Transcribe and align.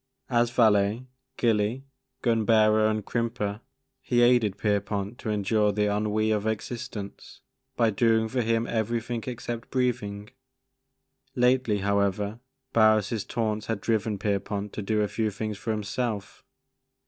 As 0.31 0.49
valet, 0.49 1.05
gilly, 1.37 1.83
gun 2.23 2.43
bearer, 2.43 2.87
and 2.87 3.05
crimper, 3.05 3.61
he 4.01 4.23
aided 4.23 4.57
Pierpont 4.57 5.19
to 5.19 5.29
endure 5.29 5.71
the 5.71 5.95
ennui 5.95 6.31
of 6.31 6.47
existence, 6.47 7.41
by 7.75 7.91
doing 7.91 8.27
for 8.27 8.41
him 8.41 8.65
everything 8.65 9.23
except 9.27 9.69
breathing. 9.69 10.31
Lately, 11.35 11.77
however, 11.81 12.39
Barris' 12.73 13.23
taunts 13.25 13.67
had 13.67 13.79
driven 13.79 14.17
Pierpont 14.17 14.73
to 14.73 14.81
do 14.81 15.01
a 15.01 15.07
few 15.07 15.29
things 15.29 15.59
for 15.59 15.69
himself. 15.69 16.43